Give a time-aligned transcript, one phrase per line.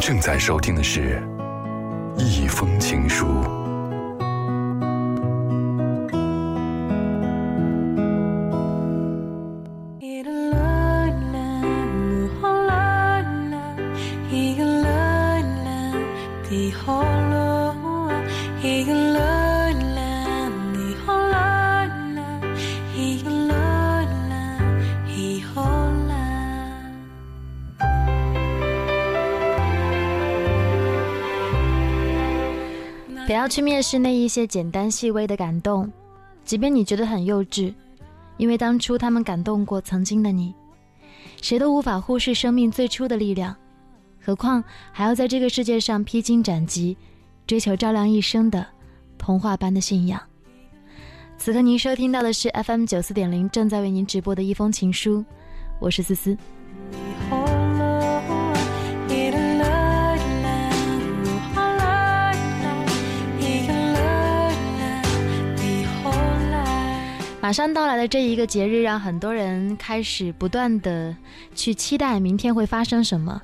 [0.00, 1.20] 正在收听的是
[2.20, 3.26] 《一封情书》。
[33.48, 35.90] 去蔑视那一些简单细微的感动，
[36.44, 37.72] 即便你觉得很幼稚，
[38.36, 40.54] 因为当初他们感动过曾经的你。
[41.40, 43.54] 谁都无法忽视生命最初的力量，
[44.20, 44.62] 何况
[44.92, 46.96] 还要在这个世界上披荆斩棘，
[47.46, 48.66] 追求照亮一生的
[49.16, 50.20] 童话般的信仰。
[51.36, 55.24] 此刻您收听到的是 FM 九四点零，正在为您直播的一封情书，
[55.80, 56.36] 我是思思。
[67.48, 71.16] 马上到来的这一个节日，让很多人开始不断的
[71.54, 73.40] 去期待明天会发生什么，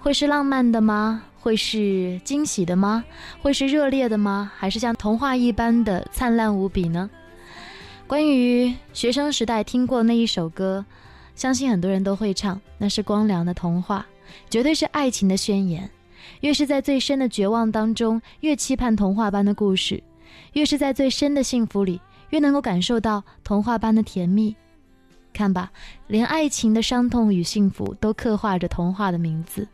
[0.00, 1.22] 会是浪漫的吗？
[1.38, 3.04] 会是惊喜的吗？
[3.40, 4.50] 会是热烈的吗？
[4.56, 7.08] 还是像童话一般的灿烂无比呢？
[8.08, 10.84] 关于学生时代听过那一首歌，
[11.36, 14.04] 相信很多人都会唱，那是光良的童话，
[14.50, 15.88] 绝对是爱情的宣言。
[16.40, 20.02] 越是在最深的绝望当中，越期盼童话般的故事；
[20.54, 22.00] 越是在最深的幸福里。
[22.34, 24.56] 越能够感受到童话般的甜蜜，
[25.32, 25.70] 看吧，
[26.08, 29.68] 连爱情的伤痛与幸福都刻画着童话的名字。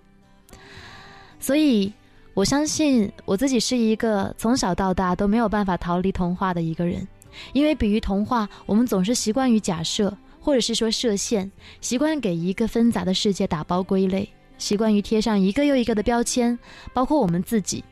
[1.38, 1.91] 所以，
[2.34, 7.08] 我相信我自己是一个从小到大都没有办法逃离童话的一个人，
[7.55, 11.50] 因为比喻童话，我们总是习惯于假设，或者是说设限，
[11.81, 16.58] 习惯给一个纷杂的世界打包归类，习惯于贴上一个又一个的标签，
[16.92, 17.83] 包括我们自己，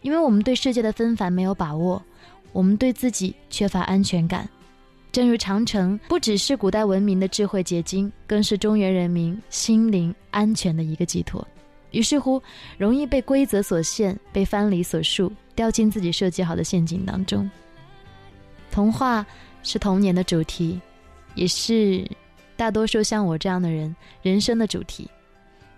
[0.00, 2.00] 因为我们对世界的纷繁没有把握。
[2.52, 4.48] 我们对自己缺乏安全感，
[5.12, 11.46] 正如长城不只是古代文明的智慧结晶，更是中原人民心灵安全的一个寄托。
[11.92, 12.42] 于是乎，
[12.76, 17.48] 容易被规则所限，被藩篱所束，掉进自己设计好的陷阱当中。
[18.70, 19.24] 童话
[19.62, 20.78] 是童年的主题，
[21.34, 22.06] 也是
[22.56, 25.08] 大多数像我这样的人人生的主题。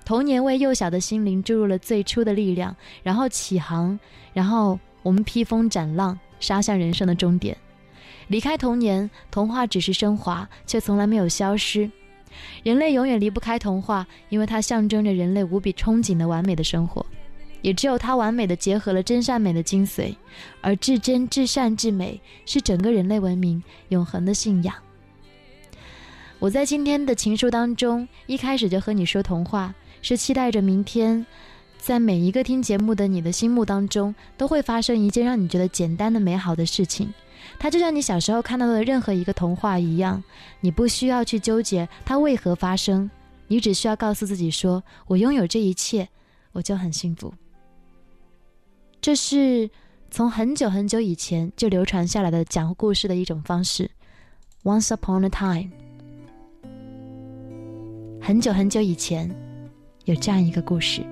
[0.05, 3.97] 童年为幼小的心灵注入了最初的力量，然后起航，
[4.33, 6.19] 然后我们披风斩浪。
[6.41, 7.57] 杀向人生的终点，
[8.29, 11.91] 离开童年，童话只是升华，却从来没有消失。
[12.63, 17.05] 人类永远离不开童话，因为它象征着人类无比憧憬的完美的生活。
[17.61, 20.15] 也只有它完美的结合了真善美的精髓，
[20.61, 24.73] 而至真、至善、至美是整个人类文明永恒的信仰。
[26.39, 31.27] 我在今天的情书当中，一开始就和你说童话，是期待着明天。
[31.89, 37.11] 在每一个听节目的你的心目当中，都会发生一件让你觉得简单的美好的事情。
[37.59, 40.23] 它就像你小时候看到的任何一个童话一样，
[40.61, 43.11] 你不需要去纠结它为何发生，
[43.47, 46.07] 你只需要告诉自己说：“我拥有这一切，
[46.53, 47.33] 我就很幸福。”
[49.01, 49.71] 这是
[50.11, 53.91] 从很久很久以前就流传下来的讲故事的一种方式。
[54.63, 55.71] Once upon a time，
[58.21, 59.35] 很久很久以前，
[60.05, 61.03] 有这样一个故事。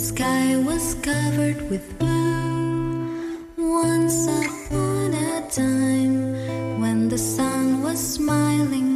[0.00, 3.36] Sky was covered with blue.
[3.58, 8.89] Once upon a time, when the sun was smiling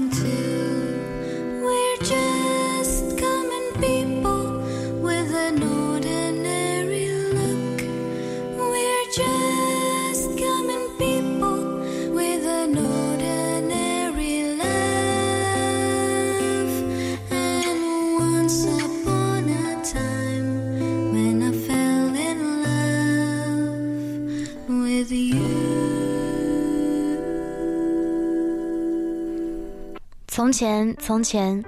[30.44, 31.64] 从前，从前，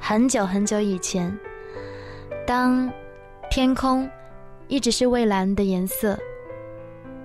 [0.00, 1.38] 很久很久以前，
[2.46, 2.90] 当
[3.50, 4.08] 天空
[4.66, 6.18] 一直是蔚蓝的颜色，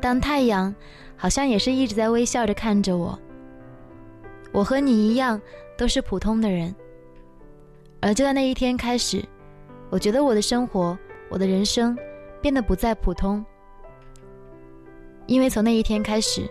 [0.01, 0.75] 当太阳
[1.15, 3.17] 好像也是一直在微笑着看着我，
[4.51, 5.41] 我和你一样
[5.77, 6.75] 都是普通的人。
[8.01, 9.23] 而就在那一天开始，
[9.89, 10.99] 我觉得我的生活，
[11.29, 11.97] 我的人生
[12.41, 13.45] 变得不再普通，
[15.27, 16.45] 因为从那一天开始，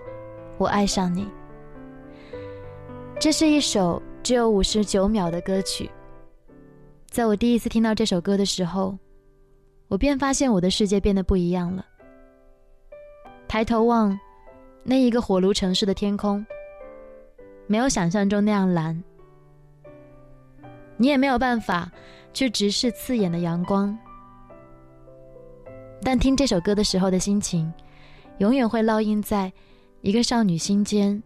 [0.57, 1.29] 我爱上你。
[3.21, 5.91] 这是一首只有五十九秒的歌曲。
[7.09, 8.95] 在我第一次听到这首歌的时候，
[9.89, 11.83] 我便发现我的世界变得不一样了。
[13.49, 14.21] 抬头望，
[14.83, 16.45] 那一个火炉城市的天空，
[17.67, 19.03] 没有想象中那样蓝。
[20.99, 21.91] 你也没有办法
[22.35, 23.99] 去直视刺眼的阳光，
[26.03, 27.73] 但听这首歌的时候的心情，
[28.41, 29.51] 永远会烙印在
[30.03, 31.23] 一个少女心间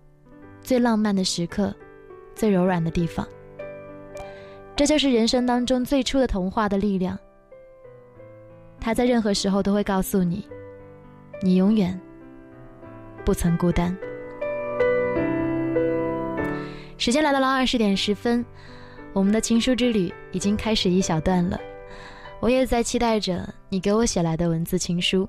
[0.61, 1.75] 最浪漫的时刻、
[2.43, 3.25] 最柔软的地方。
[4.75, 7.17] 这就是人生当中最初的童话的力量。
[8.81, 10.45] 它在任何时候都会告诉你，
[11.41, 11.97] 你永远
[13.25, 13.97] 不曾孤单。
[16.99, 18.45] 时间来到了二十点十分。
[19.13, 21.61] 我们的情书之旅已经开始一小段了，
[22.41, 25.29] 我也在期待着你给我写来的文字情书。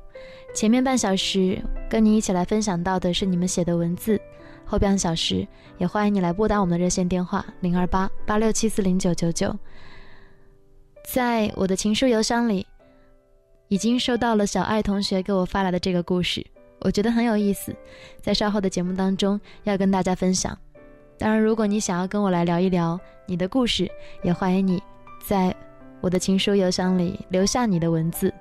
[0.52, 4.20] 前面半小时跟你一起来分享到的是你们写的文字，
[4.66, 9.56] 后半小时也欢迎你来拨打我们的热线电话零二八八六七四零九九九。
[11.06, 12.66] 在我的情书邮箱里，
[13.68, 16.46] 已经收到了小爱同学给我发来的这个故事，
[16.80, 17.76] 我觉得很有意思，
[18.22, 20.58] 在稍后的节目当中要跟大家分享。
[21.18, 23.90] 当然，如果你想要跟我来聊一聊你的故事，
[24.24, 24.82] 也欢迎你
[25.26, 25.54] 在
[26.02, 28.34] 我的情书邮箱里留下你的文字，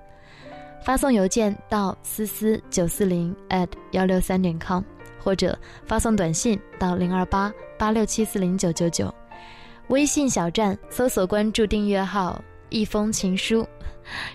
[0.84, 4.82] 发送邮件到思思九四零 at 幺六三点 com，
[5.22, 9.14] 或者发送短信到零二八八六七四零九九九，
[9.88, 13.66] 微信小站搜索关注订阅号一封情书，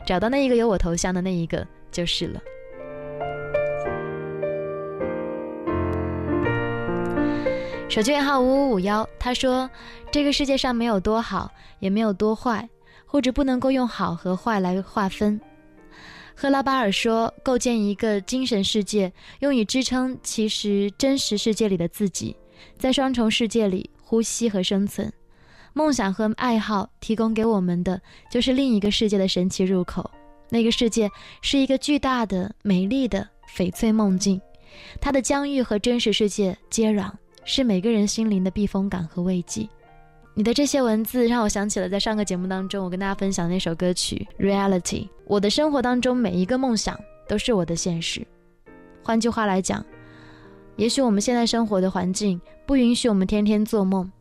[0.06, 2.40] 找到那一个有我头像的那一个就是了。
[7.90, 9.70] 手机尾号五五五幺，他说
[10.12, 12.70] ：“这个世界上没有多好，也没有多坏，
[13.06, 15.40] 或者不能够用好和坏来划分。”
[16.40, 22.36] 赫拉巴尔说：“构建一个精神世界，用以支撑其实真实世界里的自己，
[22.78, 25.12] 在双重世界里呼吸和生存。
[25.74, 28.00] 梦想和爱好提供给我们的，
[28.30, 30.08] 就是另一个世界的神奇入口。
[30.50, 31.10] 那个世界
[31.42, 34.40] 是一个巨大的、美丽的翡翠梦境，
[35.02, 37.12] 它的疆域和真实世界接壤。”
[37.50, 39.66] 是每个人心灵的避风港和慰藉。
[40.38, 44.80] 你的这些文字让我想起了在上个节目当中我跟大家分享的那首歌曲《Reality》。
[45.26, 46.96] 我的生活当中每一个梦想
[47.28, 48.24] 都是我的现实。
[49.02, 49.84] 换句话来讲，
[50.76, 54.12] 也许我们现在生活的环境不允许我们天天做梦，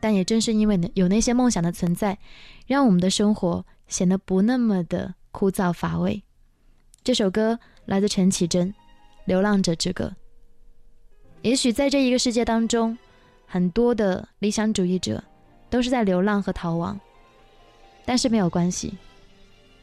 [0.00, 2.18] 但也正是因为有那些梦想的存在，
[2.66, 6.24] 让我们的生活显得不那么的枯燥乏味。
[7.04, 7.56] 这首歌
[7.86, 8.68] 来自陈绮贞，
[9.26, 10.06] 《流浪者之歌》。
[11.42, 12.98] 也许在这一个世界当中，
[13.46, 15.22] 很多的理想主义者
[15.72, 17.00] 都是在流浪和逃亡，
[18.04, 18.94] 但是没有关系，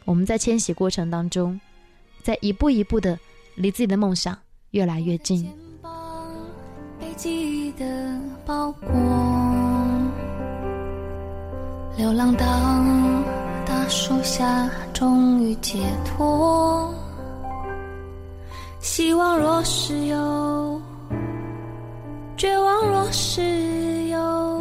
[0.05, 1.59] 我们在迁徙过程当中，
[2.21, 3.17] 在一步一步的
[3.55, 4.37] 离自己的梦想
[4.69, 5.51] 越来越近。
[6.99, 8.87] 被记忆的包裹，
[11.97, 12.45] 流浪到
[13.65, 16.93] 大树下，终于解脱。
[18.79, 20.79] 希望若是有。
[22.37, 23.41] 绝望若是
[24.07, 24.58] 有，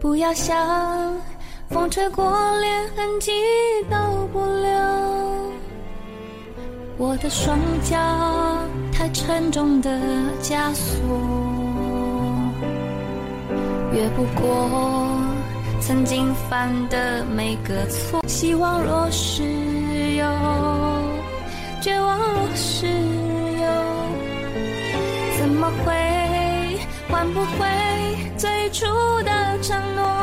[0.00, 0.56] 不要想，
[1.70, 2.24] 风吹过
[2.60, 3.32] 连痕迹
[3.90, 3.96] 都
[4.32, 4.70] 不留。
[6.96, 7.96] 我的双脚
[8.92, 9.90] 太沉重的
[10.40, 10.94] 枷锁，
[13.92, 15.10] 越不过
[15.80, 18.22] 曾经犯的每个错。
[18.28, 19.42] 希望若是
[20.14, 20.24] 有，
[21.80, 23.66] 绝望若是有，
[25.40, 25.92] 怎么会？
[27.10, 27.66] 换不回
[28.36, 28.84] 最初
[29.24, 29.32] 的
[29.68, 30.17] 承诺，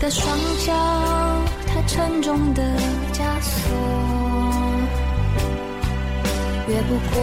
[0.00, 0.72] 的双脚
[1.66, 2.62] 它沉重的
[3.12, 3.70] 枷锁，
[6.66, 7.20] 越不过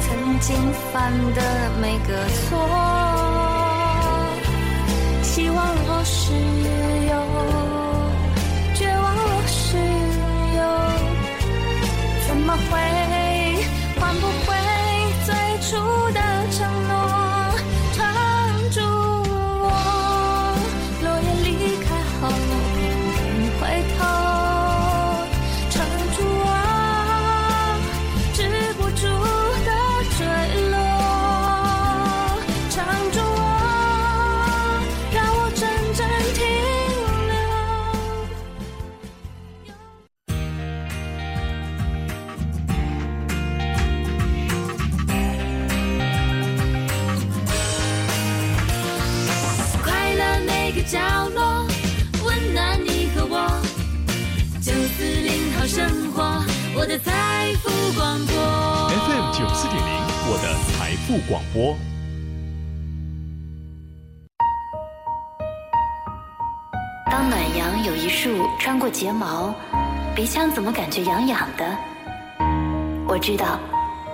[0.00, 0.56] 曾经
[0.90, 2.58] 犯的每个错。
[5.22, 6.32] 希望若是
[56.88, 57.68] 的财富
[57.98, 58.34] 广播。
[58.88, 59.92] FM 九四点零，
[60.26, 61.76] 我的财富广播。
[67.10, 69.54] 当暖阳有一束穿过睫毛，
[70.16, 71.76] 鼻腔怎么感觉痒痒的？
[73.06, 73.60] 我知道，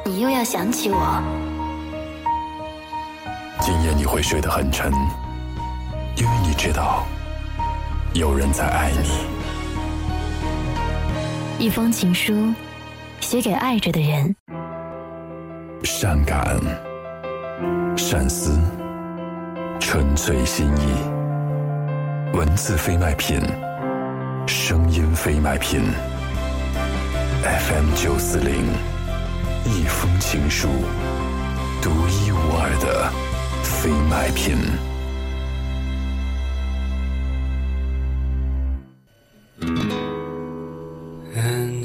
[0.04, 1.22] 你又要想起我。
[3.60, 4.90] 今夜你会睡得很沉，
[6.16, 7.06] 因为你知道，
[8.14, 9.32] 有人在爱你。
[11.56, 12.52] 一封情书，
[13.24, 14.36] 写给爱着的人。
[15.82, 16.60] 善感、
[17.96, 18.60] 善思、
[19.80, 23.40] 纯粹心意，文字非卖品，
[24.46, 25.80] 声音非卖品。
[27.42, 28.66] FM 九四零，
[29.64, 30.68] 一封情书，
[31.80, 33.10] 独一无二的
[33.62, 34.54] 非卖品。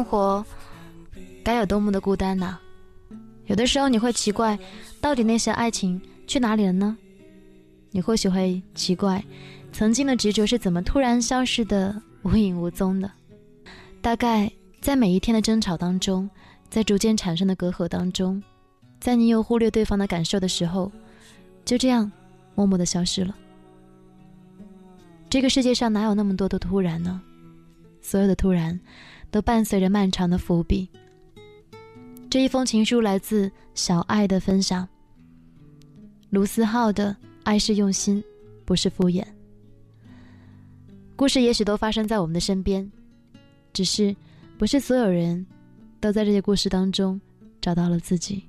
[0.00, 0.42] 生活
[1.44, 2.58] 该有多么的孤单呐、
[3.44, 4.58] 有的时候你会奇怪，
[4.98, 6.96] 到底那些爱情去哪里了呢？
[7.90, 9.22] 你或许会奇怪，
[9.74, 13.10] 曾经的执着是怎么突然消失的无影无踪的？
[14.00, 16.30] 大概在每一天的争吵当中，
[16.70, 18.42] 在逐渐产生的隔阂当中，
[19.00, 20.90] 在你又忽略对方的感受的时候，
[21.66, 22.10] 就这样
[22.54, 23.36] 默默的消失了。
[25.28, 27.20] 这个世界上哪有那么多的突然呢？
[28.02, 28.80] 所有的突然，
[29.30, 30.88] 都伴随着漫长的伏笔。
[32.28, 34.88] 这一封情书来自小爱的分享。
[36.30, 38.22] 卢思浩的爱是用心，
[38.64, 39.24] 不是敷衍。
[41.16, 42.88] 故事也许都发生在我们的身边，
[43.72, 44.14] 只是
[44.58, 45.44] 不是所有人
[46.00, 47.20] 都在这些故事当中
[47.60, 48.44] 找到了自己。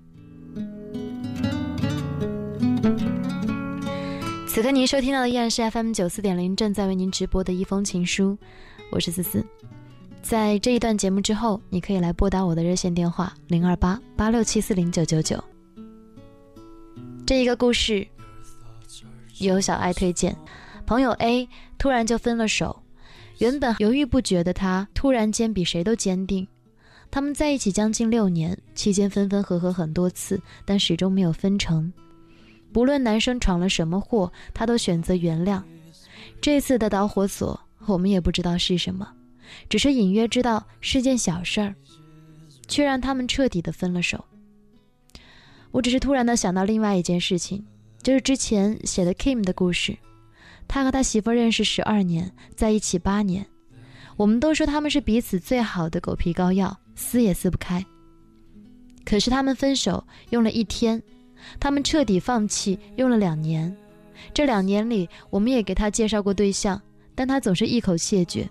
[4.48, 8.38] 此刻您收听到的依然是 FM 九四点零正在为您直播的一封情书，
[8.92, 9.44] 我是思思。
[10.22, 15.44] 在这一段节目之后，你可以来拨打我的热线电话零二八八六七四零九九九。
[17.26, 18.08] 这一个故事
[19.40, 20.36] 由小爱推荐，
[20.86, 21.48] 朋友 A
[21.78, 22.82] 突然就分了手，
[23.40, 26.48] 原本犹豫不决的他，突然间比谁都坚定。
[27.10, 31.92] 他们在一起将近六年，期间分分合合很多次，但始终没有分成。
[32.72, 35.62] 不论男生闯了什么祸，他都选择原谅。
[36.40, 39.06] 这次的导火索，我们也不知道是什么。
[39.70, 41.76] 只是隐约知道是件小事儿，
[42.68, 44.24] 却让他们彻底的分了手。
[45.72, 47.66] 我只是突然的想到另外一件事情，
[48.04, 49.98] 就是之前写的 Kim 的故事。
[50.68, 53.46] 他和他媳妇认识十二年，在一起八年，
[54.16, 57.86] 我们都说他们是彼此最好的狗皮膏药，撕也撕不开。
[59.04, 61.02] 可是他们分手用了一天，
[61.60, 63.76] 他们彻底放弃用了两年。
[64.34, 66.82] 这两年里，我们也给他介绍过对象，
[67.16, 68.48] 但他总是一口谢绝。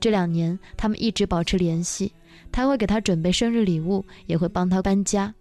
[0.00, 2.12] 这两年，他们一直保持联系，
[2.52, 5.34] 他会给他准备生日礼物，也会帮他搬家。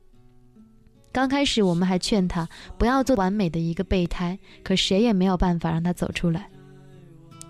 [1.11, 2.47] 刚开始，我们还劝他
[2.77, 6.49] 不要做完美的一个备胎，可谁也没有办法让他走出来。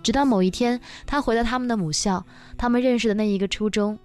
[0.03, 2.23] 直到某一天，他回到他们的母校，
[2.57, 3.97] 他们认识的那一个初中，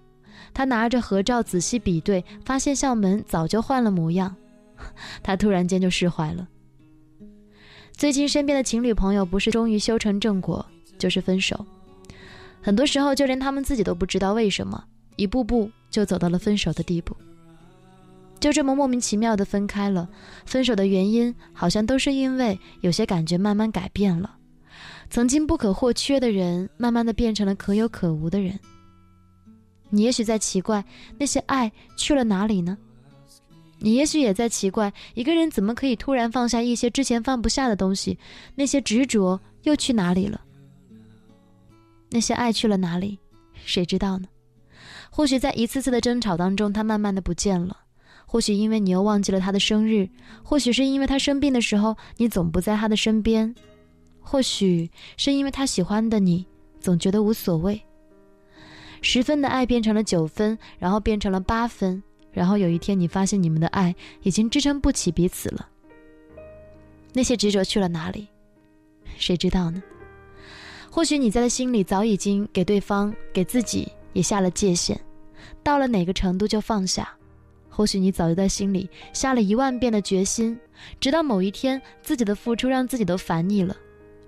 [0.53, 4.35] 他拿着合照仔细比对，发现校门早就换了模样，
[5.23, 6.49] 他突然间就释怀了。
[7.93, 10.65] 最近身边的情侣朋友，不是终于修成正果，
[10.99, 11.65] 就是分手。
[12.63, 14.83] 很多时候，就连他们自己都不知道为什么，
[15.17, 17.17] 一步步就走到了分手的地步。
[18.39, 20.09] 就这么莫名其妙的分开了，
[20.47, 24.37] 分手的原因好像都是因为有些感觉慢慢改变了，
[25.11, 28.59] 曾经不可或缺的人，慢慢的变成了可有可无的人。
[29.91, 30.85] 你也许在奇怪
[31.19, 32.79] 那些爱去了哪里呢？
[33.79, 38.17] 你也许也在奇怪一个人怎么可以突然放下一些之前放不下的东西，
[38.55, 40.41] 那些执着又去哪里了？
[42.13, 43.19] 那些爱去了哪里？
[43.65, 44.29] 谁知道呢？
[45.11, 47.77] 或许在一次次的争吵当中，他慢慢的不见了；
[48.27, 50.09] 或许因为你又忘记了他的生日；
[50.43, 53.55] 或许是因为他生病的时候你总不在他的身边；
[54.21, 56.47] 或许是因为他喜欢的你
[56.81, 57.81] 总觉得无所谓。
[59.01, 65.69] 十分的爱变成了九分，然后变成了八分，然后有一天你发现你们的爱已经支撑不起彼此了。
[67.13, 68.29] 那些执着去了哪里？
[69.19, 69.83] 谁知道呢？
[70.95, 75.01] 或许你在他心里早已经给对方、给自己也下了界限，
[75.63, 77.09] 到了哪个程度就放下。
[77.71, 80.61] 或许你早就在心里下了一万遍的决心，
[81.01, 83.75] 直到某一天自己的付出让自己都烦腻了，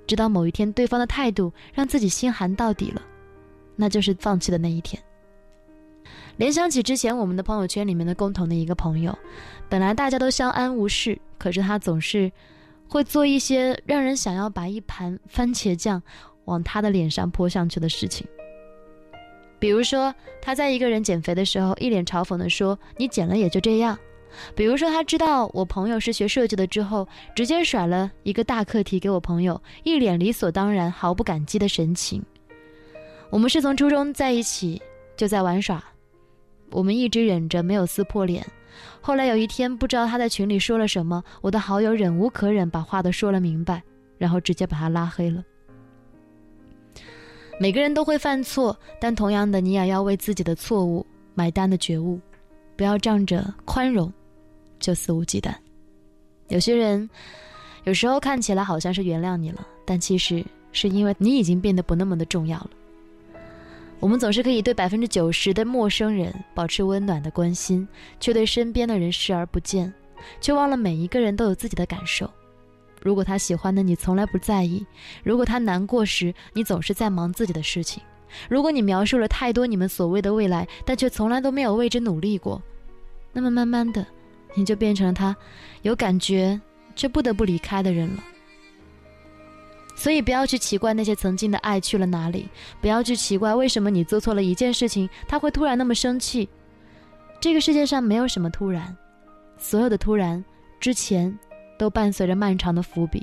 [0.06, 3.02] 直到某一天对方的态度让自己心寒到底了，
[3.76, 5.00] 那就是放弃的那一天。
[6.38, 9.14] 联想起之前我们的朋友圈里面的共同的一个朋友，
[9.68, 12.32] 本来大家都相安无事，可是他总是
[12.88, 16.02] 会做一些让人想要把一盘番茄酱。
[16.44, 18.26] 往他的脸上泼上去的事情，
[19.58, 23.98] 比如说他在一个人减肥的时候，一脸嘲讽地说：“你减了也就这样。”
[24.56, 32.20] 比如说他知道我朋友是学设计的之后，直接甩了一个大课题给我朋友，一脸理所当然、毫不感激的神情。
[33.30, 34.82] 我们是从初中在一起
[35.16, 35.82] 就在玩耍，
[36.72, 38.44] 我们一直忍着没有撕破脸。
[39.00, 43.84] 后来有一天，不知道他在群里说了什么，我的好友忍无可忍，把话都说了明白，
[44.18, 45.44] 然后直接把他拉黑了。
[47.58, 52.20] 每个人都会犯错，但同样的，你也要为自己的错误买单的觉悟，
[52.76, 54.12] 不要仗着宽容
[54.80, 55.54] 就肆无忌惮。
[56.48, 57.08] 有些人
[57.84, 62.70] 有时候看起来好像是原谅你了，但其实是因为你已经变得不那么的重要了。
[64.00, 67.86] 我们总是可以对百分之九十的陌生人保持温暖的关心，
[68.20, 69.90] 却对身边的人视而不见，
[70.40, 72.28] 却忘了每一个人都有自己的感受。
[73.04, 74.84] 如果他喜欢的你从来不在意，
[75.22, 78.02] 如果他难过时你总是在忙自己的事情，
[78.48, 82.62] 如果你描述了太多你们所谓的未来，但却从来都没有为之努力过，
[83.30, 84.06] 那么慢慢的，
[84.54, 85.36] 你就变成了他
[85.82, 86.58] 有感觉
[86.96, 88.24] 却不得不离开的人了。
[89.94, 92.48] 所以不要去奇怪那些曾经的爱去了哪里，
[92.80, 96.48] 不要去奇怪为什么你做错了一件事情他会突然那么生气。
[97.38, 98.96] 这个世界上没有什么突然，
[99.58, 100.42] 所有的突然
[100.80, 101.38] 之前。
[101.84, 103.22] 都伴随着漫长的伏笔。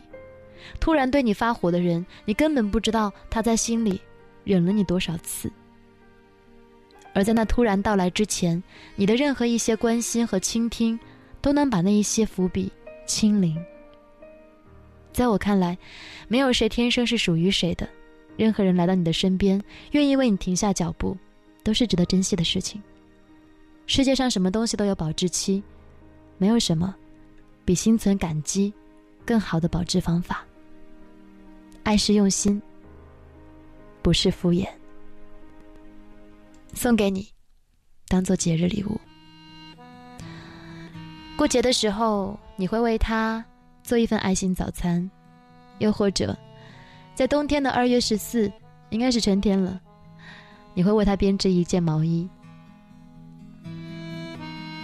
[0.79, 3.99] 突然对你发火的人，你根本不知道他在心里
[4.43, 5.51] 忍了你多少次。
[7.15, 8.61] 而在那突然到来之前，
[8.95, 10.99] 你的任何一些关心和倾听，
[11.41, 12.71] 都能把那一些伏笔
[13.07, 13.57] 清零。
[15.11, 15.75] 在我看来，
[16.27, 17.89] 没有谁天生是属于谁的。
[18.37, 19.59] 任何人来到你的身边，
[19.93, 21.17] 愿意为你停下脚步，
[21.63, 22.79] 都是值得珍惜的事情。
[23.87, 25.63] 世界上什么东西都有保质期，
[26.37, 26.95] 没有什么。
[27.63, 28.73] 比心存感激
[29.25, 30.43] 更好的保质方法。
[31.83, 32.61] 爱是用心，
[34.01, 34.67] 不是敷衍。
[36.73, 37.27] 送给你，
[38.07, 38.99] 当做节日礼物。
[41.35, 43.43] 过节的时候，你会为他
[43.83, 45.09] 做一份爱心早餐，
[45.79, 46.37] 又或者，
[47.15, 48.51] 在冬天的二月十四，
[48.89, 49.81] 应该是春天了，
[50.73, 52.29] 你会为他编织一件毛衣。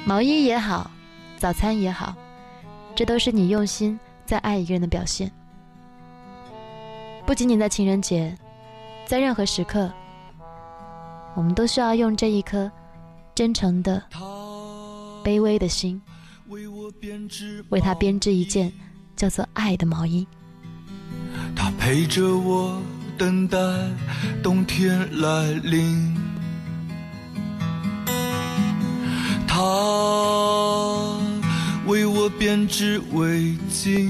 [0.03, 0.89] 毛衣也好，
[1.37, 2.15] 早餐也好。
[2.97, 5.31] 这都是你用心在爱一个人的表现。
[7.27, 8.35] 不仅仅在情人节，
[9.05, 9.93] 在任何时刻，
[11.35, 12.71] 我们都需要用这一颗
[13.35, 14.01] 真诚的、
[15.23, 16.01] 卑微的心，
[17.69, 18.73] 为他编织一件
[19.15, 20.25] 叫做爱的毛衣。
[21.55, 22.81] 他陪着我
[23.15, 23.59] 等待
[24.41, 26.17] 冬天来临，
[29.47, 31.16] 他。
[31.87, 34.09] 为我编织围巾，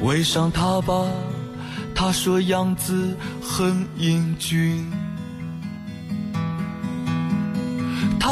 [0.00, 1.04] 围上它吧。
[1.94, 4.90] 他说样子很英俊。
[8.18, 8.30] 他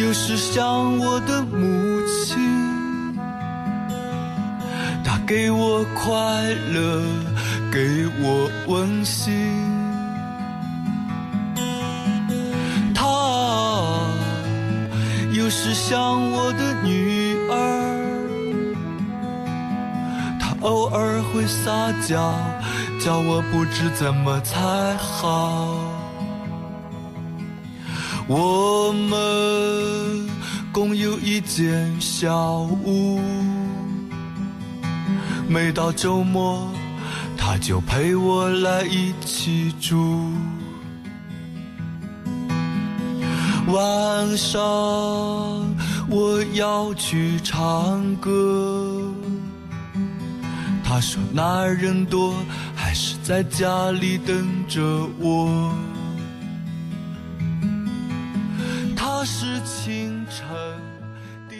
[0.00, 2.38] 有时像我的母亲，
[5.04, 6.14] 他给我快
[6.72, 7.02] 乐，
[7.70, 9.63] 给我温馨。
[15.66, 17.56] 是像我的女儿，
[20.38, 22.34] 她偶尔会撒娇，
[23.00, 25.74] 叫我不知怎么才好。
[28.26, 30.28] 我们
[30.70, 33.18] 共有一间小屋，
[35.48, 36.68] 每到周末，
[37.38, 40.30] 她就陪我来一起住。
[43.66, 44.60] 晚上
[46.10, 49.10] 我要去唱歌，
[50.84, 52.34] 他说那人多
[52.76, 54.82] 还是在家里等着
[55.18, 55.72] 我。
[58.94, 60.46] 他是清晨
[61.48, 61.56] 的。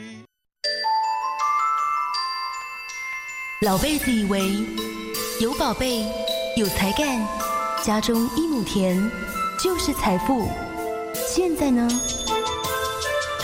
[3.62, 4.66] 老辈子以为
[5.40, 6.04] 有宝贝、
[6.56, 7.18] 有才干、
[7.82, 9.10] 家中一亩田
[9.58, 10.50] 就是财富。
[11.36, 11.88] 现在呢，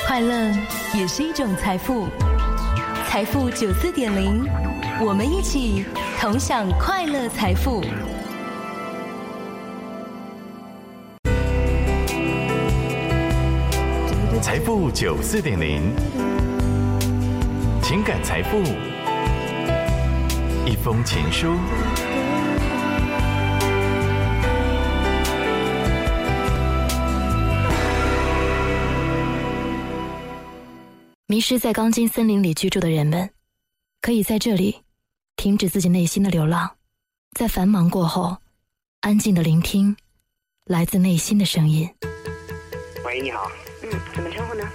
[0.06, 0.48] 快乐
[0.94, 2.06] 也是一种财富。
[3.08, 4.46] 财富九四点零，
[5.04, 5.84] 我们一起
[6.20, 7.82] 同享快乐财富。
[14.40, 15.92] 财富九四点零，
[17.82, 18.62] 情感财富，
[20.64, 21.56] 一封情书。
[31.30, 33.30] 迷失在钢筋森林里居住的人们，
[34.02, 34.82] 可以在这里
[35.36, 36.68] 停止自己内心的流浪，
[37.38, 38.36] 在繁忙过后，
[39.02, 39.96] 安静的聆听
[40.64, 41.88] 来自内心的声音。
[43.04, 43.48] 喂，你好。
[43.84, 44.68] 嗯，怎么称呼呢？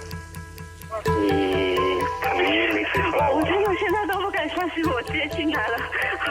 [1.20, 3.30] 你可能没听出来。
[3.30, 5.76] 我真的现在都不敢相信我接进来了，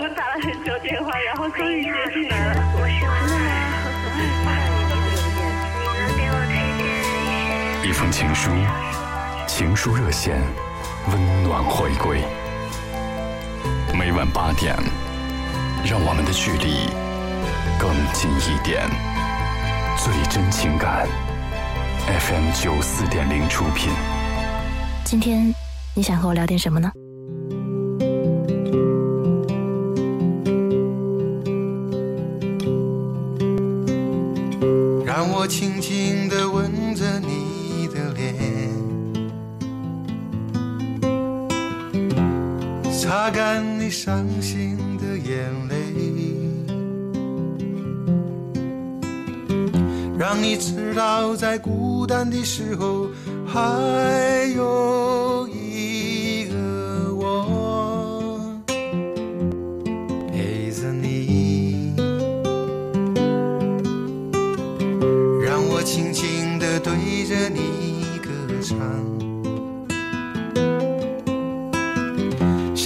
[0.02, 2.64] 我打了很久电话，然后终于接进来了。
[2.74, 3.38] 我是真的
[4.44, 4.50] 吗？
[5.86, 8.50] 你能给我推荐一封情书，
[9.58, 10.36] 情书热线，
[11.10, 12.22] 温暖回归。
[13.98, 14.76] 每晚八点，
[15.86, 16.89] 让我们的距离
[17.80, 18.86] 更近一点。
[19.98, 21.08] 最真情感。
[22.06, 23.94] FM 九四点零出品。
[25.06, 25.56] 今天
[25.94, 26.91] 你想和我聊点什么呢？
[35.06, 36.85] 让我轻轻的吻
[43.26, 45.76] 擦干你伤心的眼泪。
[50.16, 53.10] 让你知道，在孤单的时候，
[53.48, 55.05] 还有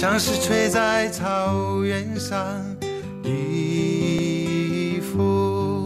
[0.00, 2.38] 像是吹在草原上
[3.22, 5.84] 的风，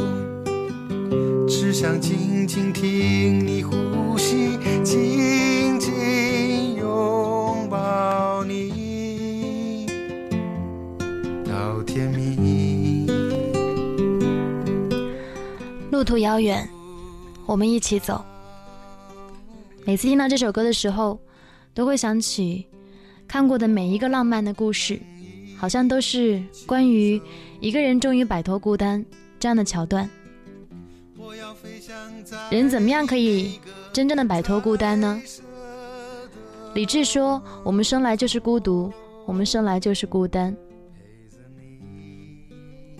[1.48, 1.72] 只。
[1.72, 9.88] 想静静听你呼吸，紧紧拥抱你，
[11.44, 13.09] 到天明。
[15.90, 16.64] 路途遥远，
[17.46, 18.24] 我们一起走。
[19.85, 21.18] 每次听到这首歌的时候，
[21.74, 22.64] 都会想起
[23.26, 25.00] 看过的每一个浪漫的故事，
[25.56, 27.20] 好像都是关于
[27.60, 29.04] 一个人终于摆脱孤单
[29.38, 30.08] 这样的桥段。
[32.50, 33.58] 人怎么样可以
[33.92, 35.20] 真正的摆脱孤单呢？
[36.74, 38.92] 李志说：“我们生来就是孤独，
[39.26, 40.54] 我们生来就是孤单。”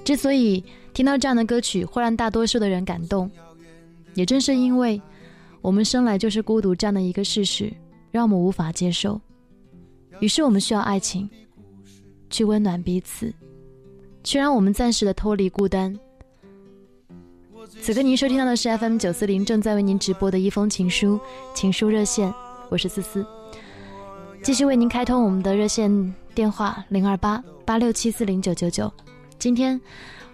[0.05, 3.31] 之所以听到这样的歌曲会让大多数的人感动，
[4.15, 5.01] 也正是因为
[5.61, 7.73] 我们生来就是孤独这样的一个事实，
[8.11, 9.21] 让我们无法接受。
[10.25, 11.29] 于是我们需要爱情，
[12.31, 13.31] 去温暖彼此，
[14.23, 15.95] 去让我们暂时的脱离孤单。
[17.83, 21.21] 此刻您收听到的是 FM 九四零正在为您直播的一封情书，
[21.55, 22.33] 情书热线，
[22.71, 23.27] 我是思思，
[24.43, 28.91] 继续为您开通我们的热线电话零二八八六七四零九九九。
[29.39, 29.79] 今天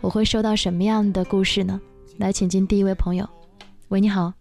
[0.00, 1.81] 我会收到什么样的故事呢？
[2.18, 3.29] 来，请进第一位朋友。
[3.88, 4.33] 喂，你好。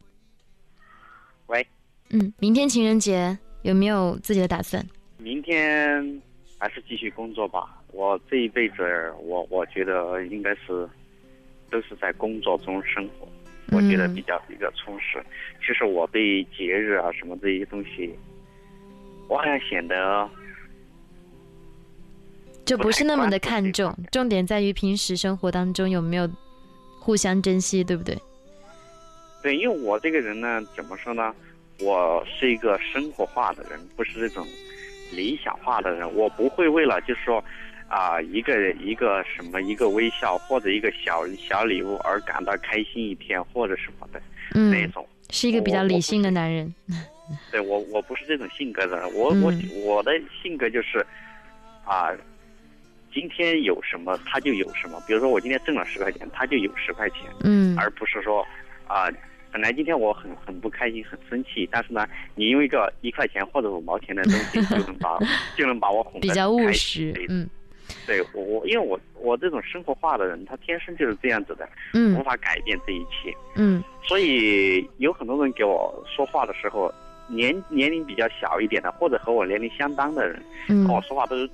[1.48, 1.66] 喂。
[2.12, 4.86] 嗯，明天情人节有没有自己的打算？
[5.20, 6.22] 明天
[6.58, 7.80] 还是继续工作吧。
[7.92, 10.90] 我这一辈子，我我觉得应该是。
[11.72, 13.28] 都是在工作中生活，
[13.72, 15.24] 我觉得比较比较充实。
[15.60, 18.12] 其实我对节日啊什么这些东西，
[19.28, 20.28] 我好像显得
[22.66, 23.96] 就不是那么的看重。
[24.12, 26.28] 重点在于平时生活当中有没有
[27.00, 28.18] 互相珍惜，对不对？
[29.44, 31.36] 对，因为我这个人呢，怎么说呢？
[31.82, 34.44] 我是一个生活化的人，不是这种
[35.12, 36.14] 理想化的人。
[36.16, 37.44] 我不会为了就是说。
[37.92, 44.22] 啊，一个一个什么，一个微笑或者一个小小礼物而感到开心一天或者什么的，
[44.70, 46.72] 那种是一个比较理性的男人。
[47.50, 49.52] 对我，我不是这种性格的人，我我
[49.84, 51.04] 我的性格就是，
[51.84, 52.12] 啊，
[53.12, 55.02] 今天有什么他就有什么。
[55.08, 58.46] 比如说我今天挣了十块钱，他就有十块钱，嗯，而不是说，
[58.86, 59.10] 啊，
[59.52, 65.18] 本来今天我很很不开心，很生气，但是呢，你用一个一块钱或者五毛钱的东西就能把
[65.58, 67.50] 就能把我哄比较务实，嗯。
[68.06, 73.34] 对我我因为我我这种生活化的人，他天生就是这样子的，嗯无法改变这一切。
[73.56, 76.94] 嗯所以有很多人给我说话的时候，
[77.28, 81.50] 年年龄比较小一点的，或者和我年龄相当的人，嗯跟我说话都是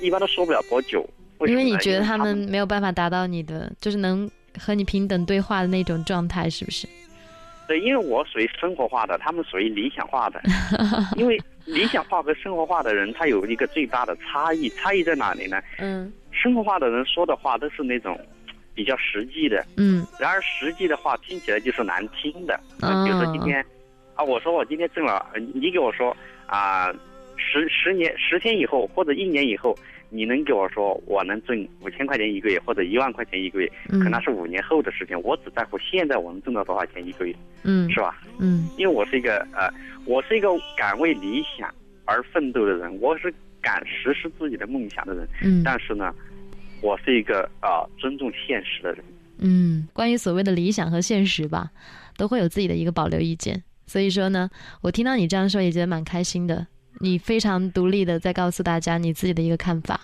[0.00, 1.04] 一般都说不了多久。
[1.38, 6.86] 为因为你觉得他们没有办法达到你的，就是能和你平等对话的那种状态，是不是？
[7.70, 10.42] 对，因为我属于生活化的，他们属于理想化的。
[11.16, 15.62] 因为理想化和生活化的人，他有一个最大的差异，差异在哪里呢？
[15.78, 18.18] 嗯生活化的人说的话都是那种
[18.74, 22.58] 比较实际的，嗯然而实际的话听起来就是难听的。
[22.80, 23.64] 嗯比如说今天
[24.16, 26.16] 啊，我说我今天挣了，呃你给我说
[26.48, 26.92] 啊，
[27.36, 29.78] 十十年十天以后或者一年以后，
[30.10, 35.18] 你能给我说我能挣五千块钱一个月或者一万块钱一个月，嗯可那是五年后的事情。
[35.22, 38.20] 我只在乎现在我能挣到多少钱一个月，嗯是吧？
[38.38, 39.72] 嗯因为我是一个呃，
[40.04, 41.72] 我是一个敢为理想
[42.04, 45.28] 而奋斗的人，我是敢实施自己的梦想的人。
[45.42, 46.14] 嗯但是呢，
[46.82, 49.04] 我是一个呃尊重现实的人。
[49.38, 51.70] 嗯，关于所谓的理想和现实吧，
[52.16, 53.62] 都会有自己的一个保留意见。
[53.86, 54.50] 所以说呢，
[54.82, 56.66] 我听到你这样说也觉得蛮开心的。
[57.00, 60.00] 你非常独立的在告诉大家你自己的一个看法。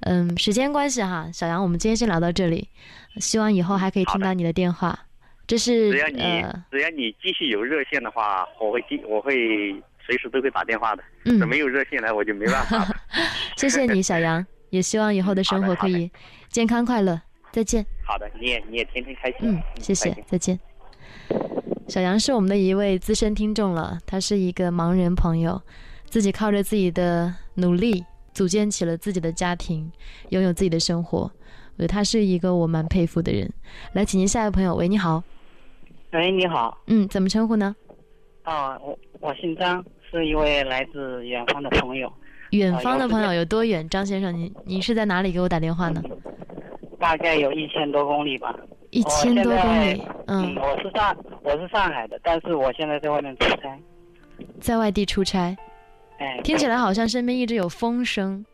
[0.00, 2.68] 嗯，时间关系哈，小杨，我们今天先聊到这里，
[3.16, 4.98] 希望以后还可以听到你的电话。
[5.46, 9.72] 这是只要你、呃，只要你继续有热线的话，我会继我会
[10.04, 11.02] 随时都会打电话的。
[11.24, 12.86] 嗯没有热线呢，我就没办法。
[13.56, 16.10] 谢谢你，小杨，也希望以后的生活可以
[16.50, 17.20] 健康快乐。
[17.52, 17.86] 再见。
[18.04, 19.38] 好的，你也你也天天开心。
[19.42, 20.58] 嗯，谢谢，再见。
[21.88, 25.62] 小杨是我们的一位资深听众了，他是一个盲人朋友，
[26.08, 29.90] 自己靠着自己的努力组建起了自己的家庭，
[30.30, 31.18] 拥有自己的生活。
[31.18, 33.52] 我觉得他是一个我蛮佩服的人。
[33.92, 35.22] 来，请您下一位朋友，喂，你好，
[36.12, 37.76] 喂，你好，嗯，怎么称呼呢？
[38.44, 42.10] 啊，我我姓张，是一位来自远方的朋友，
[42.50, 43.86] 远方的朋友有多远？
[43.88, 46.02] 张先生，你你是在哪里给我打电话呢？
[46.98, 48.54] 大概有一千多公里吧。
[48.90, 53.78] 一千多公里嗯，我是上我是上海的，但是我现在在外面出差。
[54.60, 55.54] 在外地出差，
[56.18, 58.44] 哎，听起来好像身边一直有风声。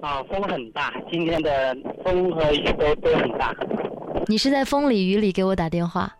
[0.00, 3.54] 啊，风很大，今天的风和雨都都很大。
[4.26, 6.14] 你是在风里雨里给我打电话？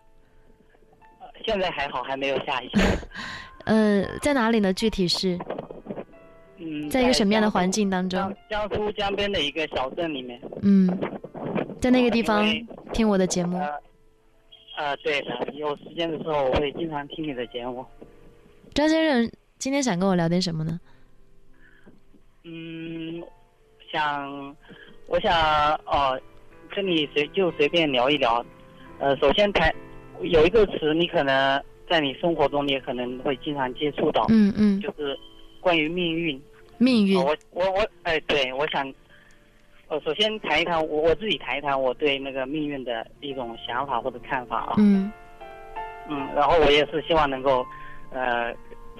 [1.45, 2.69] 现在还好，还没有下雨。
[3.65, 4.73] 呃，在哪里呢？
[4.73, 5.39] 具体是
[6.57, 8.35] 嗯，在一个什么样的环境当中？
[8.49, 10.39] 江苏江边的一个小镇里面。
[10.61, 10.89] 嗯，
[11.79, 12.45] 在那个地方
[12.91, 13.57] 听我的节目。
[14.77, 17.85] 呃，对的，有时间的时候我会经常听你的节目。
[18.73, 19.31] 张先生
[19.63, 20.77] 今天想跟我聊点什么呢？
[22.43, 23.23] 嗯，
[23.89, 24.53] 想，
[25.07, 25.33] 我想
[25.85, 26.19] 哦，
[26.75, 28.45] 跟你随就随便聊一聊。
[28.99, 29.73] 呃，首先谈
[30.19, 35.17] 有一个词，你可能在你生活中你也可能会经常接触到，嗯嗯，就是
[35.61, 36.41] 关于命运。
[36.77, 37.17] 命运。
[37.17, 38.85] 我我我，哎，对，我想，
[39.87, 44.73] 呃，首先谈一谈我我自己谈一谈我对那个命运的一种想法或者看法啊。
[44.77, 45.09] 嗯
[46.09, 47.65] 嗯，然后我也是希望能够，
[48.11, 48.53] 呃，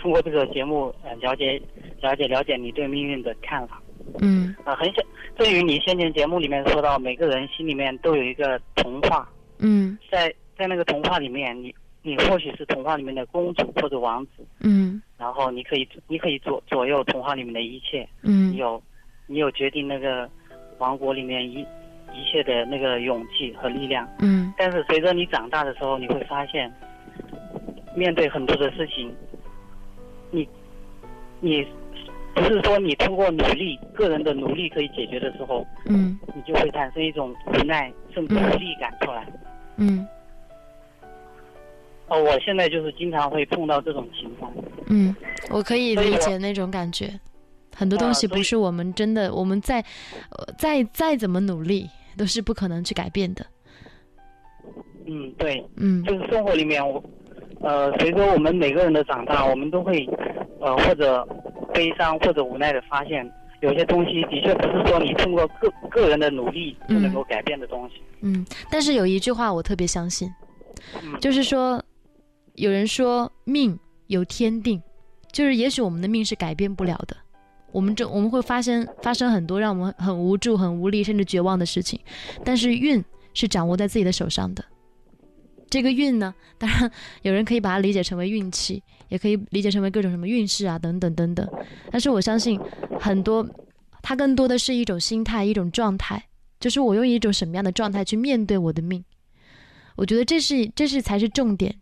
[0.04, 1.62] 通过这个节目，呃，了解
[2.02, 3.82] 了解了解你对命运的看法。
[4.20, 4.54] 嗯。
[4.66, 5.02] 呃，很想，
[5.38, 9.26] 对于你先前节目里面说到，每个人心里面都有一个童话，
[9.60, 9.98] 嗯。
[10.12, 15.02] 在在那个童话里面，你你或许是童话里面的公主或者王子，嗯。
[15.18, 18.52] 然后你可以你可以左左右童话里面的一切，嗯。
[18.52, 18.84] 你有
[19.26, 20.30] 你有决定那个
[20.80, 21.66] 王国里面一
[22.14, 24.06] 一切的那个勇气和力量。
[24.20, 24.54] 嗯。
[24.58, 26.70] 但是随着你长大的时候，你会发现，
[27.96, 29.33] 面对很多的事情，你
[31.44, 31.68] 你
[32.34, 39.28] 不是说你通过努力个人的努力可以解决的时候，嗯你就会产生一种无奈甚至无力感出来。
[39.76, 40.08] 嗯
[42.08, 44.52] 哦，我现在就是经常会碰到这种情况。
[44.88, 45.14] 嗯，
[45.50, 47.20] 我可以理解那种感觉。
[47.76, 49.82] 很多东西不是我们真的，我们再
[50.30, 53.46] 呃再再怎么努力，都是不可能去改变的。
[55.06, 57.04] 嗯，对，嗯就是生活里面我，
[57.64, 60.06] 呃，随着我们每个人的长大，我们都会，
[60.60, 61.26] 呃，或者
[61.74, 63.30] 悲伤或者无奈的发现，
[63.62, 67.96] 有些东西的确不是说你通过个个人的努力就能够改变的东西。
[68.22, 70.30] 嗯，但是有一句话我特别相信，
[71.02, 71.82] 嗯就是说，
[72.56, 74.82] 有人说命有天定，
[75.32, 77.16] 就是也许我们的命是改变不了的。
[77.72, 82.00] 我们这我们会发生发生很多让我们很无助、很无力甚至绝望的事情，
[82.44, 84.64] 但是运是掌握在自己的手上的。
[85.74, 86.92] 这个运呢，当然
[87.24, 91.50] 有人可以把它理解成为运气，也可以理解成为各种什么运势啊等等等等。
[91.90, 92.60] 但是我相信
[93.00, 93.44] 很多，
[94.04, 96.24] 它更多的是一种心态、一种状态，
[96.60, 99.04] 就是我用一种什么样的状态去面对我的命。
[99.96, 101.76] 我觉得这是这是才是重点，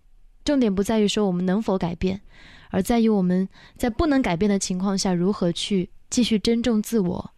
[0.46, 2.22] 重点不在于说我们能否改变，
[2.70, 7.32] 而在于我们在不能改变的情况下如何去继续珍重自我。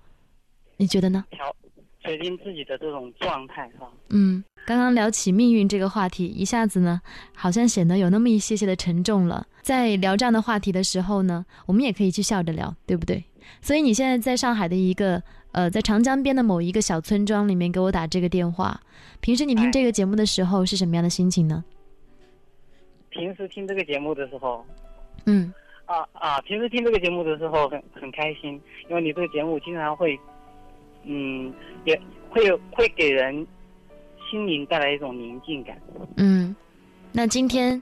[0.78, 1.26] 你觉得呢？
[2.04, 3.90] 决定自己的这种状态哈。
[4.10, 7.02] 嗯，刚刚聊起命运这个话题，一下子呢，
[7.36, 9.46] 好像显得有那么一些些的沉重了。
[9.62, 13.24] 在聊这样的话题的时候呢，我们也可以去笑着聊，对不对？
[13.62, 18.80] 所以你现在在上海的一个呃，在长江边的某一个小村庄里面给我打这个电话。
[19.22, 21.64] 平时你听这个节目的时候是什么样的心情呢？
[23.10, 24.66] 平时听这个节目的时候，
[25.26, 25.54] 嗯，
[25.86, 30.20] 啊啊，平时听这个节目的时候很很开心，因为你这个节目经常会，
[31.04, 31.54] 嗯，
[31.86, 33.46] 也会有会给人
[34.30, 35.78] 心灵带来一种宁静感。
[36.18, 36.56] 嗯，
[37.12, 37.82] 那今天，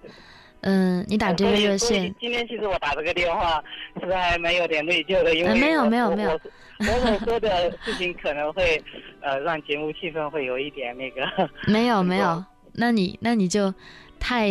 [0.62, 3.64] 嗯，你打这个热线，今天其实我打这个电话
[4.02, 6.32] 是还蛮有点内疚的，因为没有没有没有，
[6.80, 8.84] 我所说的事情可能会
[9.22, 11.22] 呃让节目气氛会有一点那个。
[11.72, 13.74] 没有没有，那你那你就
[14.20, 14.50] 太。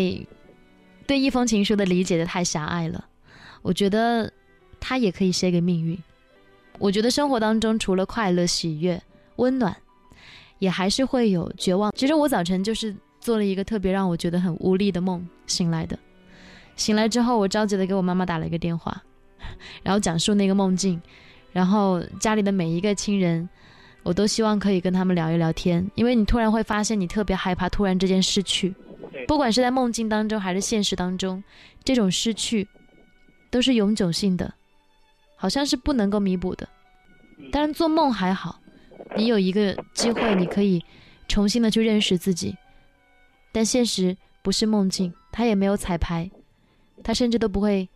[1.06, 3.04] 对一封情书的理解的太狭隘了，
[3.62, 4.32] 我觉得
[4.78, 5.98] 他也可以写给命运。
[6.78, 9.02] 我觉得生活当中除了快乐、喜悦、
[9.40, 9.74] 温暖，
[10.58, 11.90] 也还是会有绝望。
[11.96, 15.98] 其实我早晨就是做了一个特别让我觉得很无力的梦醒来的。
[16.76, 19.02] 醒来之后，我着急的给我妈妈打了一个电话，
[19.82, 21.00] 然后讲述那个梦境，
[21.52, 23.48] 然后家里的每一个亲人，
[24.02, 28.74] 我都希望可以跟他们聊一聊天，因为你突然会发现你特别害怕突然之间失去。
[29.26, 31.42] 不管是在梦境当中还是现实当中，
[31.82, 32.68] 这种失去
[33.50, 34.52] 都是永久性的，
[35.36, 36.68] 好像是不能够弥补的。
[37.50, 38.59] 当然做梦还好，
[39.16, 40.84] 你有一个机会，你可以
[41.28, 42.56] 重新的去认识自己。
[43.52, 46.30] 但现实不是梦境，它也没有彩排，
[47.02, 47.88] 它甚至都不会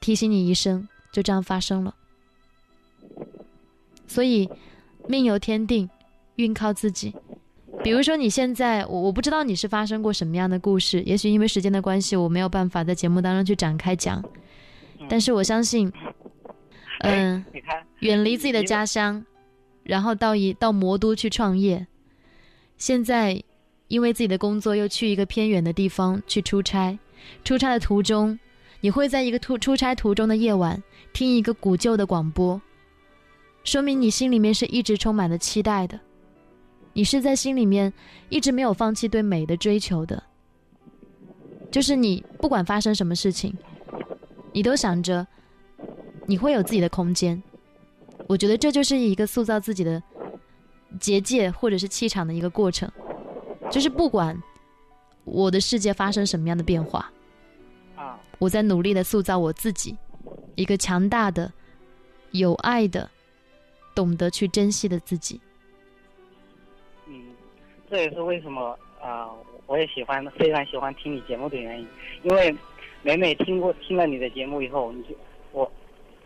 [0.00, 1.94] 提醒你一声，就这样发生了。
[4.06, 4.50] 所以
[5.08, 5.88] 命由天定，
[6.36, 7.14] 运靠自己。
[7.82, 14.22] 比如说你现在，我我不知道你是发生过什么样的故事，也许因为时间的关系，我没有办法在节目当中去展开讲。
[15.08, 15.90] 但是我相信，
[17.00, 17.44] 嗯，
[18.00, 19.24] 远离自己的家乡，
[19.82, 21.86] 然后到一到魔都去创业。
[22.76, 23.42] 现在
[23.88, 26.98] 因为自己的工作又去一个偏远的地方去出差，
[27.44, 28.38] 出差的途中，
[28.80, 32.60] 你会在一个出出差途中的夜晚听一个古旧的广播，
[33.64, 36.00] 说明你心里面是一直充满了期待的。
[36.94, 37.92] 你是在心里面
[38.28, 40.22] 一直没有放弃对美的追求的，
[41.70, 43.54] 就是你不管发生什么事情，
[44.52, 45.26] 你都想着
[46.26, 47.42] 你会有自己的空间。
[48.28, 50.02] 我觉得这就是一个塑造自己的
[51.00, 52.90] 结界或者是气场的一个过程，
[53.70, 54.40] 就是不管
[55.24, 57.10] 我的世界发生什么样的变化，
[57.96, 59.96] 啊，我在努力的塑造我自己，
[60.54, 61.52] 一个强大的、
[62.30, 63.10] 有爱的、
[63.94, 65.40] 懂得去珍惜的自己。
[67.06, 67.34] 嗯
[67.90, 69.28] 这也是为什么啊，
[69.66, 71.86] 我也喜欢非常喜欢听你节目的原因，
[72.22, 72.54] 因为
[73.02, 75.08] 每每听过听了你的节目以后，你就
[75.52, 75.70] 我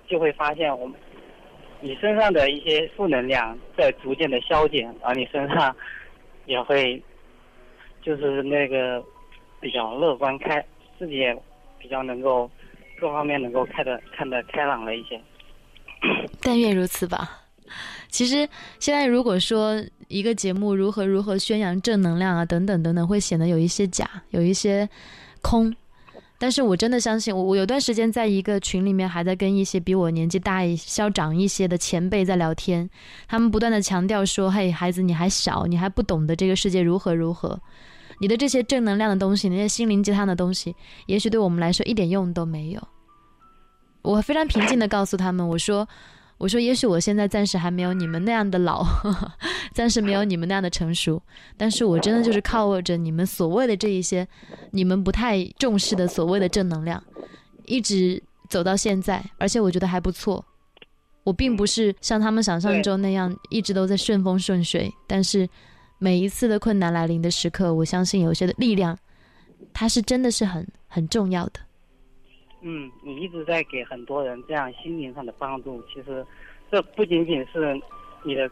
[0.06, 0.98] 就会发现，我们
[1.80, 5.74] 你身上的一些负能量在逐渐的消减，而你身上
[6.46, 7.02] 也会
[8.02, 9.04] 就是那个
[9.60, 10.64] 比较乐观开，
[10.98, 11.36] 自己也
[11.78, 12.50] 比较能够
[12.98, 15.20] 各方面能够看得看得开朗了一些。
[16.40, 17.42] 但愿如此吧。
[18.08, 19.74] 其实现在如果说
[20.08, 24.88] 一个节目如何如何宣扬正能量啊等等等等，会显得有一些假，有一些
[25.42, 25.74] 空。
[26.38, 32.88] 但是我真的相信，我我有段时间在一个群里面，还在跟一些比我年纪大一、稍长一些的前辈在聊天，
[33.27, 37.59] 他们不断的强调说：“嘿，孩子，你还小，你还不懂得这个世界如何如何，
[38.20, 42.88] 你的这些正能量的东西，那些心灵鸡汤的东西，也许对我们来说一点用都没有。”
[44.03, 45.88] 我非常平静的告诉他们，我说。
[46.38, 48.85] 我说，也许我现在暂时还没有你们那样的老，
[49.72, 51.20] 暂时没有你们那样的成熟，
[51.57, 54.26] 但是我真的就是靠着你们所谓的这一些，
[54.70, 57.03] 你们不太重视的所谓的正能量，
[57.64, 60.45] 一直走到现在，而且我觉得还不错。
[61.24, 65.49] 我并不是像他们想象中那样一直都在顺风顺水，但是
[65.99, 68.97] 每一次的困难来临的时刻，我相信有些的力量，
[69.72, 71.61] 它是真的是很很重要的。
[72.62, 75.82] 嗯，你一直在给很多人这样心灵上的帮助。
[75.92, 76.26] 其实，
[76.70, 77.80] 这不仅仅是
[78.24, 78.50] 你的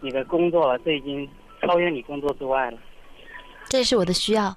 [0.00, 1.28] 你的工作了，这已经
[1.60, 2.78] 超越你工作之外了。
[3.68, 4.56] 这是我的需要。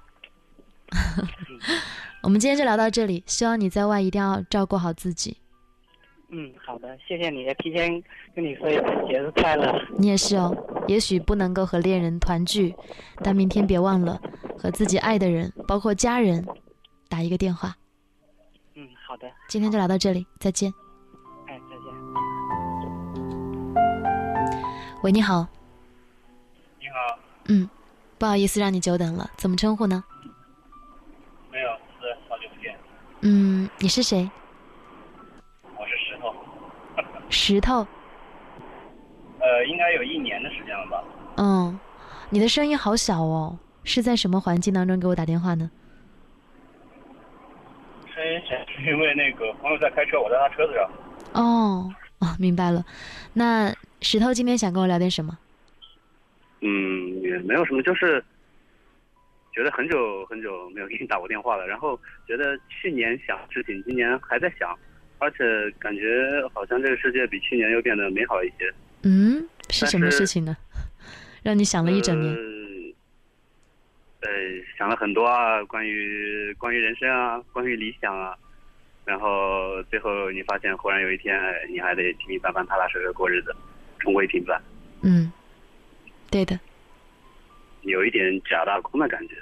[2.23, 5.37] 我们今天就聊到这里，希望你在外一定要照顾好自己。
[6.29, 8.01] 嗯，好的，谢谢你，提前
[8.35, 9.79] 跟你说一声节日快乐。
[9.97, 10.55] 你也是哦，
[10.87, 12.73] 也许不能够和恋人团聚，
[13.23, 14.19] 但明天别忘了
[14.57, 16.45] 和自己爱的人，包括家人，
[17.09, 17.75] 打一个电话。
[19.15, 20.73] 好的，今天就聊到这里，再见。
[21.47, 21.85] 哎，再见。
[25.03, 25.47] 喂，你好。
[26.77, 27.17] 你好。
[27.47, 27.69] 嗯，
[28.17, 30.03] 不好意思让你久等了，怎么称呼呢？
[31.49, 31.69] 没有，
[32.01, 32.77] 是好久不见。
[33.21, 34.29] 嗯，你是谁？
[35.77, 36.35] 我是石头。
[37.29, 37.87] 石头。
[39.39, 41.01] 呃， 呃，应该有一年的时间了吧。
[41.37, 41.79] 嗯，
[42.31, 45.71] 你的声音好小哦，是在什么环境当中给我打电话呢？
[48.41, 50.89] 是因为那个朋友在开车，我在他车子上。
[51.33, 52.83] 哦，哦，明白了。
[53.33, 55.37] 那石头今天想跟我聊点什么？
[56.61, 58.23] 嗯，也没有什么，就是
[59.53, 64.77] 觉得很久很久没有给你打过电话了，然后觉得去年想的事情，今年还在想，
[65.19, 65.37] 而且
[65.77, 66.01] 感觉
[66.53, 68.73] 好像这个世界比去年又变得美好一些。
[69.03, 70.55] 嗯，是什么事情呢？
[71.43, 72.33] 让你想了一整年。
[72.33, 72.54] 呃，
[74.77, 78.35] 想了很多啊，关于关于人生啊，关于理想啊，
[79.05, 83.55] 然后最后你发现，忽然有一天，哎你还得平平凡凡、踏踏实实过日子，
[83.99, 84.61] 重归平凡，
[85.01, 85.31] 嗯，
[86.29, 86.59] 对的。
[87.81, 89.35] 有一点假大空的感觉。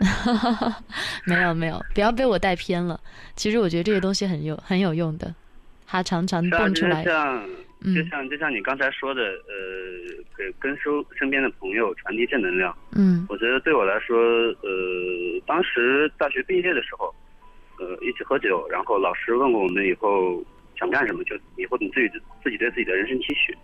[1.26, 3.00] 没有没有，不要被我带偏了。
[3.38, 5.34] 其实我觉得这些东西很有很有用的，
[5.88, 7.06] 它常常蹦出来。
[7.06, 7.48] 像
[7.86, 12.74] 嗯就像就像你刚才说的，呃，给跟收身边的朋友传递正能量。
[12.96, 14.18] 嗯我觉得对我来说，
[14.62, 17.14] 呃，当时大学毕业的时候，
[17.80, 20.44] 呃，一起喝酒，然后老师问过我们以后
[20.80, 22.10] 想干什么，就以后你自己
[22.44, 23.56] 自己对自己的人生期许。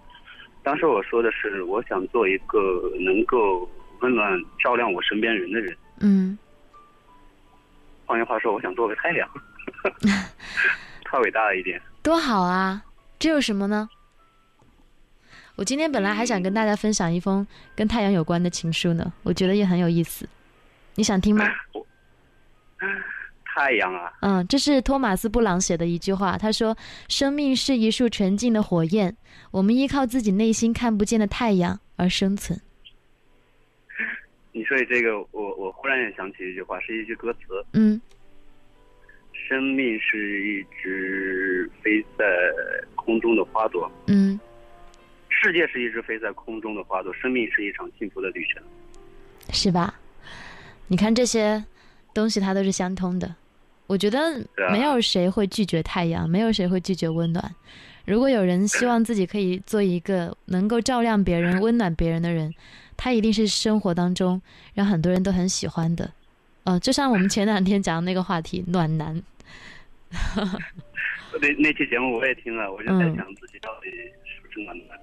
[0.63, 3.69] 当时我说的是，我想做一个能够
[4.01, 5.75] 温暖照亮我身边人的人。
[6.01, 6.37] 嗯
[8.05, 9.29] 换句话说，我想做个太阳，
[11.05, 11.81] 太伟大了一点。
[12.03, 12.83] 多好啊！
[13.19, 13.87] 这有什么呢？
[15.59, 17.45] 我今天本来还想跟大家分享一封
[17.75, 20.25] 跟太阳有关的情书呢，我觉得也很有意思。
[20.95, 21.45] 你想听吗？
[23.43, 26.77] 太阳啊，嗯，这是托马斯·布朗写的一句话，他说
[27.09, 29.13] ：“生命是一束纯净的火焰，
[29.51, 32.57] 我们依靠自己内心看不见的太阳而生存。
[34.53, 37.39] 你说起这个，我我忽然也想起一句话，是一句歌词。”
[37.73, 37.99] 嗯
[39.49, 42.23] 生命是一只飞在
[42.93, 44.39] 空中的花朵，嗯，
[45.41, 48.61] 世界是一只飞在空中的花朵，生命是一场幸福的旅程。
[49.51, 49.93] 是吧？
[50.87, 51.63] 你看这些
[52.13, 53.35] 东西，它都是相通的。
[53.87, 54.19] 我觉得
[54.71, 57.55] 没有谁会拒绝太阳，没有谁会拒绝温暖。
[58.05, 62.53] 如果有人希望自己可以做一个能够照亮别人、温暖别人的人，
[62.97, 64.41] 他一定是生活当中
[64.73, 66.11] 让很多人都很喜欢的。
[66.65, 69.21] 呃，就像我们前两天讲的那个话题，暖男。
[71.41, 74.99] 那那期节目我也听了，我就在想自己到底是不是暖男。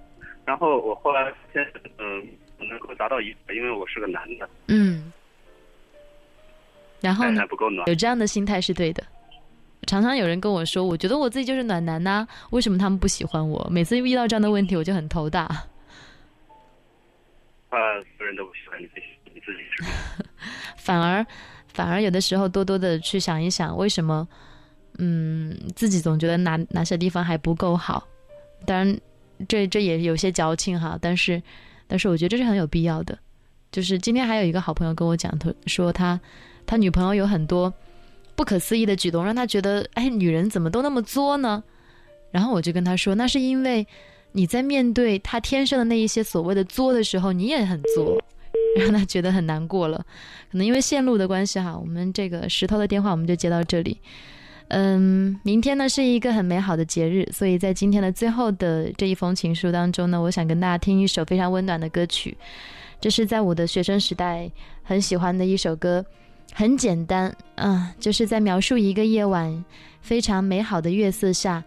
[0.46, 1.66] 然后我后来发现，
[1.98, 2.26] 嗯、
[2.58, 5.12] 我能够达到一，因为我是个男的，嗯，
[7.00, 7.46] 然后呢还？
[7.46, 7.94] 不够暖有。
[7.94, 9.02] 这样的心态是对的。
[9.86, 13.68] 常常有人跟我说，我觉得我自己就是暖男呐、为什么他们不喜欢我？
[13.70, 15.44] 每次遇到这样的问题，我就很头大。
[17.70, 19.84] 呃，所有人都不喜欢你自己，你自己是？
[20.78, 21.24] 反而，
[21.74, 24.26] 反而有的时候多多的去想一想，为什么，
[24.98, 28.06] 嗯，自己总觉得哪哪些地方还不够好。
[28.66, 29.00] 当然，
[29.48, 31.42] 这这也有些矫情哈，但是，
[31.86, 33.18] 但是我觉得这是很有必要的。
[33.72, 36.18] 就是今天还有一个好朋友跟我讲，他说他
[36.64, 37.72] 他女朋友有很多
[38.34, 41.62] 不可思议的举动，让他觉得，哎，女人怎么都那么作呢？
[42.30, 43.86] 然后我就跟他说，那是因为
[44.32, 48.22] 你在面对他天生的那一些所谓的作的时候，你也很作，
[48.78, 49.98] 让他觉得很难过了。
[50.50, 53.98] 可能因为线路的关系哈，我们这个石头的电话我们就接到这里。
[54.68, 62.36] 嗯，明天呢是一个很美好的节日，所以在今天的最后的这一封情书当中呢，我想跟大家听一首非常温暖的歌曲。
[63.00, 64.50] 这是在我的学生时代
[64.82, 66.04] 很喜欢的一首歌，
[66.52, 69.64] 很简单啊、就是在描述一个夜晚
[70.00, 71.62] 非常美好的月色下，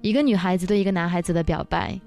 [0.00, 1.98] 一个女孩子对一个男孩子的表白。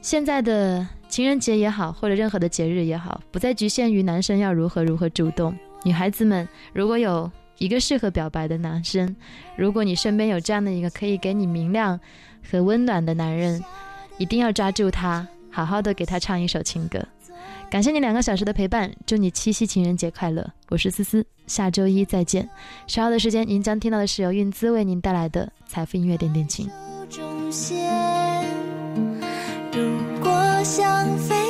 [0.00, 5.54] 现在的情人节也好，或者任何的节日也好，不再局限于男生要如何如何主动。
[5.84, 9.14] 女孩子们，如果有一个适合表白的男生，
[9.56, 11.98] 如果你身边有这样的一个可以给你明亮
[12.50, 13.62] 和温暖的男人，
[14.18, 17.00] 一定要抓住他，好好的给他唱一首情歌。
[17.70, 20.46] 感谢你两个小时的陪伴，祝你七夕情人节快乐！
[20.68, 22.48] 我是思思，下周一再见。
[22.86, 26.68] 稍后的时间，您将听到的是由韵姿为您带来的财富音乐点点情。
[29.72, 31.41] 如果想飞，